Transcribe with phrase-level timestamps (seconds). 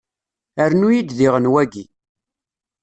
[0.71, 1.85] Rnu-iyi-d diɣen wagi.